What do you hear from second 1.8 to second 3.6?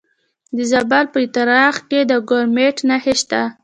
کې د کرومایټ نښې شته.